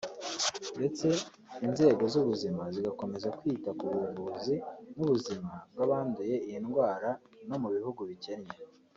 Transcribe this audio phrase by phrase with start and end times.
[0.77, 1.07] ndetse
[1.65, 4.55] inzego z’ubuzima zigakomeza kwita ku buvuzi
[4.95, 7.09] n’ubuzima bw’abanduye iyi ndwara
[7.47, 8.53] no mu bihugu bikennye